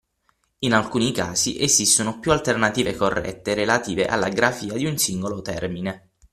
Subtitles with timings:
[0.65, 6.13] In alcuni casi esistono più alternative corrette relative alla grafia di un singolo termine.